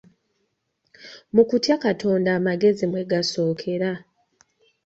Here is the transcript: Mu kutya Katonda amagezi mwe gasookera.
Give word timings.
Mu 1.33 1.43
kutya 1.49 1.75
Katonda 1.85 2.29
amagezi 2.39 2.83
mwe 2.91 3.01
gasookera. 3.11 3.91